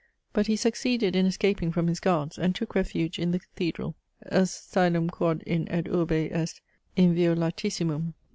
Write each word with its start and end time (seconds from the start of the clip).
But 0.33 0.47
he 0.47 0.55
succeeded 0.55 1.15
in 1.15 1.27
escaping 1.27 1.71
from 1.71 1.85
his 1.85 1.99
guards, 1.99 2.39
and 2.39 2.55
took 2.55 2.73
refuge 2.73 3.19
in 3.19 3.29
the 3.29 3.37
cathedral, 3.39 3.93
asylum 4.23 5.11
quod 5.11 5.43
in 5.43 5.69
ed 5.69 5.85
urhe 5.85 6.31
est 6.33 6.59
invio 6.97 7.35
latissimum 7.37 8.15